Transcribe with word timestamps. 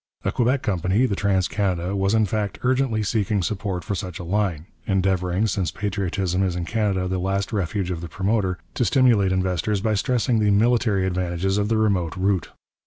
A 0.25 0.31
Quebec 0.31 0.63
company, 0.63 1.05
the 1.05 1.15
Trans 1.15 1.47
Canada, 1.47 1.95
was 1.95 2.15
in 2.15 2.25
fact 2.25 2.57
urgently 2.63 3.03
seeking 3.03 3.43
support 3.43 3.83
for 3.83 3.93
such 3.93 4.17
a 4.17 4.23
line, 4.23 4.65
endeavouring, 4.87 5.45
since 5.45 5.69
patriotism 5.69 6.41
is 6.41 6.55
in 6.55 6.65
Canada 6.65 7.07
the 7.07 7.19
last 7.19 7.53
refuge 7.53 7.91
of 7.91 8.01
the 8.01 8.09
promoter, 8.09 8.57
to 8.73 8.83
stimulate 8.83 9.31
investors 9.31 9.79
by 9.79 9.93
stressing 9.93 10.39
the 10.39 10.49
military 10.49 11.05
advantages 11.05 11.59
of 11.59 11.69
the 11.69 11.77
remote 11.77 12.15
route. 12.17 12.49